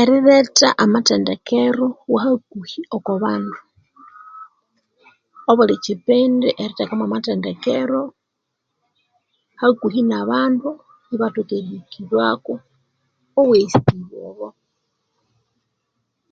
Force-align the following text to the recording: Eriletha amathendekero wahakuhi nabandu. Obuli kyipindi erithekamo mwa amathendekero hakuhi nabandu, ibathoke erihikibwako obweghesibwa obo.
Eriletha 0.00 0.68
amathendekero 0.84 1.86
wahakuhi 2.12 2.78
nabandu. 2.96 3.58
Obuli 5.50 5.74
kyipindi 5.84 6.48
erithekamo 6.62 6.98
mwa 7.02 7.08
amathendekero 7.08 8.02
hakuhi 9.60 10.00
nabandu, 10.10 10.70
ibathoke 11.14 11.54
erihikibwako 11.60 12.54
obweghesibwa 13.38 14.16
obo. 14.30 14.48